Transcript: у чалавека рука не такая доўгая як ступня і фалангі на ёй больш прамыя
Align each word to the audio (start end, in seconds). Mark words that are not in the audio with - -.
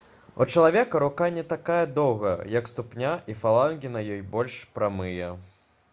у 0.35 0.45
чалавека 0.51 1.01
рука 1.03 1.27
не 1.35 1.43
такая 1.51 1.83
доўгая 1.99 2.33
як 2.55 2.71
ступня 2.73 3.11
і 3.35 3.39
фалангі 3.43 3.95
на 3.99 4.03
ёй 4.17 4.27
больш 4.37 4.57
прамыя 4.79 5.33